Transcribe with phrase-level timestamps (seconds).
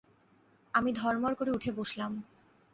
[0.73, 2.11] আমি ধড়মড় করে উঠে বসলাম।